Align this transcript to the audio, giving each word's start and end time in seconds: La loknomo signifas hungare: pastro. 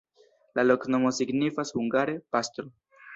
La 0.59 0.63
loknomo 0.69 1.11
signifas 1.17 1.73
hungare: 1.81 2.17
pastro. 2.37 2.67